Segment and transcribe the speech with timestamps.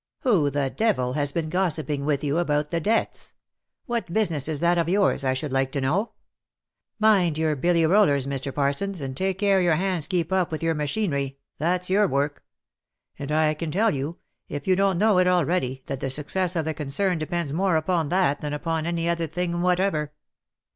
[0.21, 3.33] "Who the devil has been gossiping with you about the debts?
[3.85, 6.13] What business is that of yours, I should like to know?
[6.97, 8.51] Mind your billy rollers Mr.
[8.51, 12.43] Parsons, and take care your hands keep up with your machinery, that's your work;—
[13.19, 14.17] and I can tell you,
[14.49, 18.09] if you don't know it already, that the success of the concern depends more upon
[18.09, 20.13] that, than upon any other thing whatever.